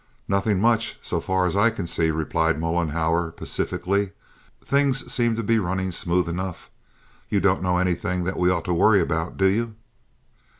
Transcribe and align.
"Nothing 0.27 0.59
much, 0.59 0.97
so 1.03 1.19
far 1.21 1.45
as 1.45 1.55
I 1.55 1.69
can 1.69 1.85
see," 1.85 2.09
replied 2.09 2.59
Mollenhauer, 2.59 3.31
pacifically. 3.35 4.13
"Things 4.63 5.13
seem 5.13 5.35
to 5.35 5.43
be 5.43 5.59
running 5.59 5.91
smooth 5.91 6.27
enough. 6.27 6.71
You 7.29 7.39
don't 7.39 7.61
know 7.61 7.77
anything 7.77 8.23
that 8.23 8.39
we 8.39 8.49
ought 8.49 8.65
to 8.65 8.73
worry 8.73 8.99
about, 8.99 9.37
do 9.37 9.45
you?" 9.45 9.75